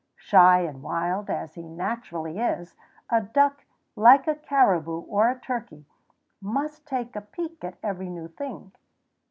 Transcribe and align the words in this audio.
Shy 0.17 0.61
and 0.61 0.81
wild 0.81 1.29
as 1.29 1.53
he 1.53 1.61
naturally 1.69 2.39
is, 2.39 2.75
a 3.11 3.21
duck, 3.21 3.65
like 3.95 4.25
a 4.27 4.33
caribou 4.33 5.01
or 5.01 5.29
a 5.29 5.39
turkey, 5.39 5.85
must 6.41 6.87
take 6.87 7.15
a 7.15 7.21
peek 7.21 7.63
at 7.63 7.77
every 7.83 8.09
new 8.09 8.27
thing. 8.27 8.71